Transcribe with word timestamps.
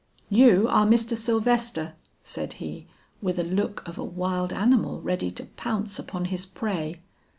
'You 0.31 0.67
are 0.67 0.87
Mr. 0.87 1.15
Sylvester,' 1.15 1.93
said 2.23 2.53
he, 2.53 2.87
with 3.21 3.37
a 3.37 3.43
look 3.43 3.87
of 3.87 3.99
a 3.99 4.03
wild 4.03 4.51
animal 4.51 4.99
ready 4.99 5.29
to 5.29 5.45
pounce 5.45 5.99
upon 5.99 6.25
his 6.33 6.43
prey. 6.43 7.01